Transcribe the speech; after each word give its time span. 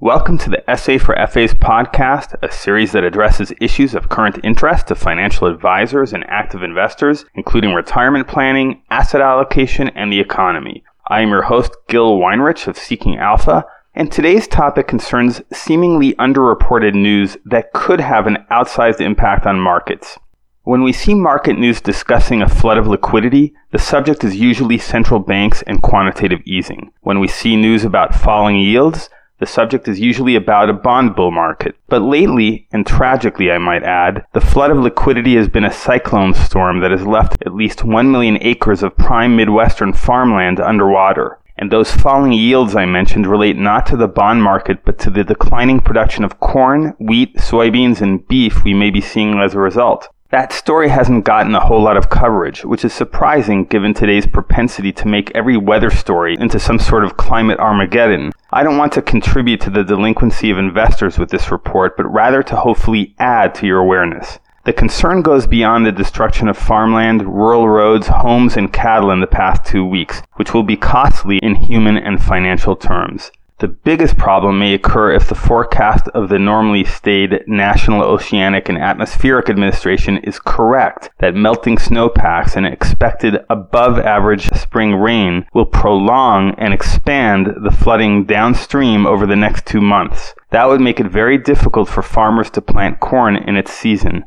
Welcome 0.00 0.38
to 0.38 0.50
the 0.50 0.76
SA 0.76 0.98
for 0.98 1.16
FAs 1.16 1.54
podcast, 1.54 2.36
a 2.40 2.52
series 2.52 2.92
that 2.92 3.02
addresses 3.02 3.52
issues 3.60 3.96
of 3.96 4.08
current 4.08 4.38
interest 4.44 4.86
to 4.86 4.94
financial 4.94 5.48
advisors 5.48 6.12
and 6.12 6.22
active 6.28 6.62
investors, 6.62 7.24
including 7.34 7.74
retirement 7.74 8.28
planning, 8.28 8.80
asset 8.90 9.20
allocation, 9.20 9.88
and 9.96 10.12
the 10.12 10.20
economy. 10.20 10.84
I 11.08 11.22
am 11.22 11.30
your 11.30 11.42
host, 11.42 11.72
Gil 11.88 12.16
Weinrich 12.16 12.68
of 12.68 12.78
Seeking 12.78 13.16
Alpha, 13.18 13.64
and 13.92 14.12
today's 14.12 14.46
topic 14.46 14.86
concerns 14.86 15.42
seemingly 15.52 16.14
underreported 16.14 16.94
news 16.94 17.36
that 17.46 17.72
could 17.72 17.98
have 17.98 18.28
an 18.28 18.46
outsized 18.52 19.00
impact 19.00 19.46
on 19.46 19.58
markets. 19.58 20.16
When 20.62 20.84
we 20.84 20.92
see 20.92 21.14
market 21.14 21.58
news 21.58 21.80
discussing 21.80 22.40
a 22.40 22.48
flood 22.48 22.78
of 22.78 22.86
liquidity, 22.86 23.52
the 23.72 23.80
subject 23.80 24.22
is 24.22 24.36
usually 24.36 24.78
central 24.78 25.18
banks 25.18 25.62
and 25.62 25.82
quantitative 25.82 26.42
easing. 26.44 26.92
When 27.00 27.18
we 27.18 27.26
see 27.26 27.56
news 27.56 27.84
about 27.84 28.14
falling 28.14 28.60
yields, 28.60 29.10
the 29.38 29.46
subject 29.46 29.86
is 29.88 30.00
usually 30.00 30.34
about 30.34 30.68
a 30.68 30.72
bond 30.72 31.14
bull 31.14 31.30
market. 31.30 31.76
But 31.88 32.02
lately, 32.02 32.66
and 32.72 32.86
tragically 32.86 33.50
I 33.50 33.58
might 33.58 33.82
add, 33.82 34.24
the 34.32 34.40
flood 34.40 34.70
of 34.70 34.78
liquidity 34.78 35.36
has 35.36 35.48
been 35.48 35.64
a 35.64 35.72
cyclone 35.72 36.34
storm 36.34 36.80
that 36.80 36.90
has 36.90 37.06
left 37.06 37.42
at 37.46 37.54
least 37.54 37.84
1 37.84 38.10
million 38.10 38.38
acres 38.40 38.82
of 38.82 38.96
prime 38.96 39.36
Midwestern 39.36 39.92
farmland 39.92 40.60
underwater. 40.60 41.38
And 41.56 41.72
those 41.72 41.90
falling 41.90 42.32
yields 42.32 42.76
I 42.76 42.84
mentioned 42.84 43.26
relate 43.26 43.56
not 43.56 43.84
to 43.86 43.96
the 43.96 44.06
bond 44.06 44.42
market, 44.42 44.84
but 44.84 44.98
to 45.00 45.10
the 45.10 45.24
declining 45.24 45.80
production 45.80 46.22
of 46.24 46.38
corn, 46.38 46.94
wheat, 47.00 47.36
soybeans, 47.36 48.00
and 48.00 48.26
beef 48.28 48.62
we 48.62 48.74
may 48.74 48.90
be 48.90 49.00
seeing 49.00 49.38
as 49.40 49.54
a 49.54 49.58
result. 49.58 50.08
That 50.30 50.52
story 50.52 50.90
hasn't 50.90 51.24
gotten 51.24 51.54
a 51.54 51.66
whole 51.66 51.82
lot 51.82 51.96
of 51.96 52.10
coverage, 52.10 52.62
which 52.62 52.84
is 52.84 52.92
surprising 52.92 53.64
given 53.64 53.94
today's 53.94 54.26
propensity 54.26 54.92
to 54.92 55.08
make 55.08 55.34
every 55.34 55.56
weather 55.56 55.90
story 55.90 56.36
into 56.38 56.60
some 56.60 56.78
sort 56.78 57.02
of 57.02 57.16
climate 57.16 57.58
Armageddon. 57.58 58.32
I 58.58 58.64
don't 58.64 58.76
want 58.76 58.92
to 58.94 59.02
contribute 59.02 59.60
to 59.60 59.70
the 59.70 59.84
delinquency 59.84 60.50
of 60.50 60.58
investors 60.58 61.16
with 61.16 61.30
this 61.30 61.52
report, 61.52 61.96
but 61.96 62.12
rather 62.12 62.42
to 62.42 62.56
hopefully 62.56 63.14
add 63.20 63.54
to 63.54 63.68
your 63.68 63.78
awareness. 63.78 64.40
The 64.64 64.72
concern 64.72 65.22
goes 65.22 65.46
beyond 65.46 65.86
the 65.86 65.92
destruction 65.92 66.48
of 66.48 66.58
farmland, 66.58 67.22
rural 67.22 67.68
roads, 67.68 68.08
homes, 68.08 68.56
and 68.56 68.72
cattle 68.72 69.12
in 69.12 69.20
the 69.20 69.28
past 69.28 69.64
two 69.64 69.84
weeks, 69.84 70.22
which 70.34 70.54
will 70.54 70.64
be 70.64 70.76
costly 70.76 71.38
in 71.38 71.54
human 71.54 71.96
and 71.96 72.20
financial 72.20 72.74
terms. 72.74 73.30
The 73.60 73.66
biggest 73.66 74.16
problem 74.16 74.60
may 74.60 74.74
occur 74.74 75.10
if 75.10 75.28
the 75.28 75.34
forecast 75.34 76.06
of 76.14 76.28
the 76.28 76.38
normally 76.38 76.84
staid 76.84 77.42
National 77.48 78.02
Oceanic 78.02 78.68
and 78.68 78.78
Atmospheric 78.78 79.50
Administration 79.50 80.18
is 80.18 80.38
correct 80.38 81.10
that 81.18 81.34
melting 81.34 81.76
snowpacks 81.76 82.54
and 82.54 82.64
expected 82.64 83.38
above 83.50 83.98
average 83.98 84.48
spring 84.50 84.94
rain 84.94 85.44
will 85.54 85.66
prolong 85.66 86.54
and 86.56 86.72
expand 86.72 87.48
the 87.64 87.72
flooding 87.72 88.26
downstream 88.26 89.08
over 89.08 89.26
the 89.26 89.34
next 89.34 89.66
two 89.66 89.80
months. 89.80 90.36
That 90.50 90.68
would 90.68 90.80
make 90.80 91.00
it 91.00 91.10
very 91.10 91.36
difficult 91.36 91.88
for 91.88 92.02
farmers 92.02 92.50
to 92.50 92.62
plant 92.62 93.00
corn 93.00 93.34
in 93.34 93.56
its 93.56 93.72
season. 93.72 94.22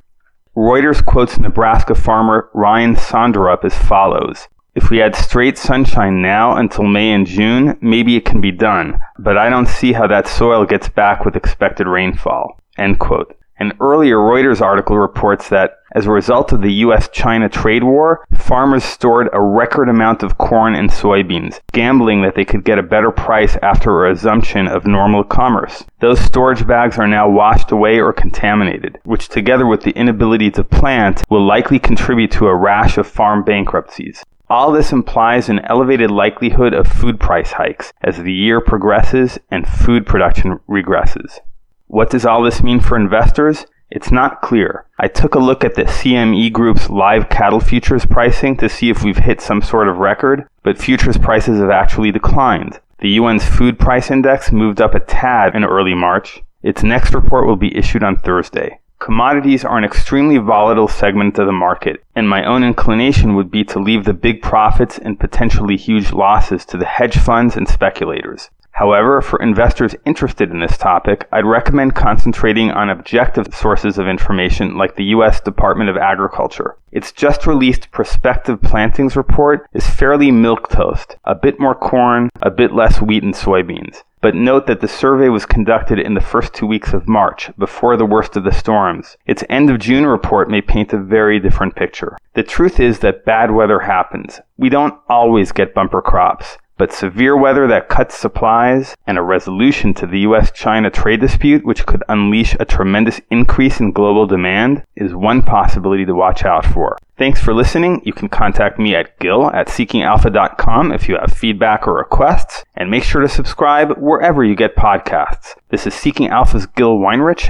Reuters 0.58 1.06
quotes 1.06 1.40
Nebraska 1.40 1.96
farmer 1.96 2.50
Ryan 2.54 2.96
Sonderup 2.96 3.64
as 3.64 3.78
follows 3.78 4.50
if 4.74 4.90
we 4.90 5.00
had 5.00 5.16
straight 5.16 5.58
sunshine 5.58 6.22
now 6.22 6.56
until 6.56 6.86
May 6.86 7.12
and 7.12 7.28
June, 7.28 7.78
maybe 7.82 8.16
it 8.16 8.24
can 8.24 8.40
be 8.40 8.52
done, 8.52 9.00
but 9.20 9.38
I 9.38 9.50
don't 9.50 9.68
see 9.68 9.92
how 9.92 10.08
that 10.08 10.28
soil 10.28 10.66
gets 10.66 10.88
back 10.88 11.26
with 11.26 11.36
expected 11.36 11.88
rainfall. 11.88 12.58
End 12.78 12.98
quote. 12.98 13.36
An 13.60 13.74
earlier 13.80 14.18
Reuters 14.18 14.62
article 14.62 14.98
reports 14.98 15.50
that 15.50 15.78
as 15.94 16.06
a 16.06 16.12
result 16.12 16.54
of 16.54 16.62
the 16.62 16.72
US 16.86 17.10
China 17.10 17.50
trade 17.50 17.84
war, 17.84 18.26
farmers 18.34 18.84
stored 18.84 19.30
a 19.34 19.42
record 19.42 19.90
amount 19.90 20.24
of 20.24 20.38
corn 20.38 20.74
and 20.74 20.90
soybeans, 20.90 21.60
gambling 21.74 22.22
that 22.22 22.34
they 22.36 22.46
could 22.46 22.64
get 22.64 22.80
a 22.80 22.84
better 22.84 23.12
price 23.12 23.58
after 23.62 23.92
a 23.92 24.10
resumption 24.10 24.68
of 24.68 24.88
normal 24.88 25.24
commerce. 25.24 25.84
Those 26.00 26.22
storage 26.22 26.66
bags 26.66 26.98
are 26.98 27.08
now 27.08 27.30
washed 27.30 27.72
away 27.72 28.00
or 28.00 28.14
contaminated, 28.14 29.00
which 29.04 29.28
together 29.28 29.68
with 29.68 29.82
the 29.82 29.92
inability 29.92 30.50
to 30.52 30.64
plant 30.64 31.24
will 31.30 31.46
likely 31.46 31.78
contribute 31.78 32.32
to 32.32 32.48
a 32.48 32.56
rash 32.56 32.98
of 32.98 33.06
farm 33.06 33.44
bankruptcies. 33.44 34.24
All 34.52 34.74
this 34.74 34.92
implies 34.92 35.48
an 35.48 35.60
elevated 35.60 36.12
likelihood 36.12 36.74
of 36.74 36.86
food 36.86 37.22
price 37.22 37.54
hikes 37.54 37.94
as 38.02 38.18
the 38.18 38.34
year 38.34 38.60
progresses 38.60 39.40
and 39.50 39.66
food 39.66 40.06
production 40.06 40.60
regresses. 40.68 41.40
What 41.88 42.10
does 42.10 42.26
all 42.26 42.44
this 42.44 42.62
mean 42.62 42.82
for 42.82 42.98
investors? 42.98 43.66
It's 43.90 44.12
not 44.12 44.42
clear. 44.42 44.88
I 45.00 45.08
took 45.08 45.36
a 45.36 45.40
look 45.40 45.64
at 45.64 45.76
the 45.76 45.84
CME 45.86 46.52
Group's 46.52 46.90
live 46.90 47.30
cattle 47.30 47.62
futures 47.62 48.06
pricing 48.06 48.58
to 48.58 48.68
see 48.68 48.90
if 48.90 49.06
we've 49.06 49.16
hit 49.16 49.40
some 49.40 49.62
sort 49.62 49.88
of 49.88 50.00
record, 50.00 50.46
but 50.64 50.78
futures 50.78 51.18
prices 51.18 51.58
have 51.62 51.70
actually 51.70 52.12
declined. 52.12 52.78
The 53.00 53.20
UN's 53.20 53.46
food 53.46 53.80
price 53.80 54.12
index 54.12 54.52
moved 54.52 54.82
up 54.82 54.94
a 54.94 55.00
tad 55.00 55.56
in 55.56 55.64
early 55.64 55.94
March. 55.94 56.42
Its 56.62 56.84
next 56.84 57.14
report 57.14 57.48
will 57.48 57.56
be 57.56 57.74
issued 57.78 58.04
on 58.04 58.18
Thursday. 58.18 58.81
Commodities 59.02 59.66
are 59.66 59.80
an 59.80 59.84
extremely 59.84 60.38
volatile 60.38 60.88
segment 60.88 61.40
of 61.40 61.48
the 61.48 61.52
market, 61.52 62.04
and 62.16 62.30
my 62.30 62.46
own 62.46 62.64
inclination 62.64 63.34
would 63.34 63.50
be 63.50 63.64
to 63.64 63.80
leave 63.80 64.06
the 64.06 64.14
big 64.14 64.44
profits 64.44 65.00
and 65.00 65.20
potentially 65.20 65.76
huge 65.76 66.12
losses 66.12 66.68
to 66.68 66.78
the 66.78 66.86
hedge 66.86 67.18
funds 67.18 67.58
and 67.58 67.68
speculators. 67.68 68.52
However, 68.82 69.22
for 69.22 69.40
investors 69.40 69.96
interested 70.08 70.50
in 70.50 70.60
this 70.60 70.76
topic, 70.76 71.28
I'd 71.32 71.46
recommend 71.46 71.94
concentrating 71.94 72.72
on 72.72 72.90
objective 72.90 73.54
sources 73.54 74.00
of 74.00 74.08
information 74.08 74.76
like 74.76 74.96
the 74.96 75.14
U.S. 75.16 75.40
Department 75.40 75.92
of 75.92 75.98
Agriculture. 75.98 76.78
Its 76.92 77.12
just 77.12 77.46
released 77.46 77.92
prospective 77.92 78.60
plantings 78.60 79.16
report 79.16 79.68
is 79.74 79.88
fairly 79.88 80.32
milquetoast, 80.32 81.16
a 81.26 81.36
bit 81.36 81.60
more 81.60 81.76
corn, 81.76 82.32
a 82.42 82.50
bit 82.50 82.74
less 82.74 83.00
wheat 83.00 83.22
and 83.22 83.36
soybeans. 83.36 84.02
But 84.20 84.34
note 84.34 84.66
that 84.66 84.82
the 84.82 84.88
survey 84.88 85.30
was 85.30 85.46
conducted 85.46 86.00
in 86.00 86.16
the 86.16 86.20
first 86.20 86.56
two 86.56 86.66
weeks 86.66 86.92
of 86.92 87.08
March, 87.08 87.52
before 87.60 87.98
the 87.98 88.06
worst 88.06 88.36
of 88.36 88.44
the 88.44 88.52
storms. 88.52 89.16
Its 89.28 89.44
end 89.48 89.70
of 89.70 89.78
June 89.78 90.08
report 90.08 90.50
may 90.50 90.62
paint 90.62 90.92
a 90.92 90.98
very 90.98 91.40
different 91.40 91.76
picture. 91.76 92.18
The 92.34 92.44
truth 92.44 92.80
is 92.80 93.00
that 93.00 93.26
bad 93.26 93.52
weather 93.52 93.80
happens. 93.80 94.42
We 94.58 94.70
don't 94.70 95.00
always 95.08 95.52
get 95.52 95.76
bumper 95.76 96.02
crops. 96.02 96.58
But 96.82 96.92
severe 96.92 97.38
weather 97.38 97.68
that 97.68 97.90
cuts 97.90 98.18
supplies 98.18 98.96
and 99.06 99.20
a 99.20 99.22
resolution 99.22 99.94
to 99.94 100.08
the 100.08 100.22
US 100.22 100.50
China 100.50 100.90
trade 100.90 101.20
dispute, 101.20 101.64
which 101.64 101.86
could 101.86 102.04
unleash 102.10 102.56
a 102.60 102.66
tremendous 102.66 103.22
increase 103.30 103.80
in 103.80 103.92
global 103.92 104.26
demand, 104.26 104.82
is 104.96 105.14
one 105.14 105.44
possibility 105.44 106.06
to 106.06 106.16
watch 106.16 106.44
out 106.44 106.66
for. 106.66 106.98
Thanks 107.20 107.40
for 107.40 107.54
listening. 107.54 108.02
You 108.04 108.14
can 108.14 108.30
contact 108.30 108.80
me 108.80 108.96
at 108.96 109.20
gil 109.20 109.52
at 109.52 109.68
seekingalpha.com 109.68 110.92
if 110.92 111.08
you 111.08 111.18
have 111.18 111.32
feedback 111.32 111.88
or 111.88 111.94
requests, 111.94 112.66
and 112.76 112.90
make 112.90 113.04
sure 113.04 113.22
to 113.22 113.30
subscribe 113.30 113.96
wherever 114.00 114.44
you 114.44 114.56
get 114.56 114.76
podcasts. 114.76 115.54
This 115.70 115.86
is 115.86 115.94
Seeking 115.94 116.30
Alpha's 116.30 116.66
Gil 116.66 116.98
Weinrich, 116.98 117.48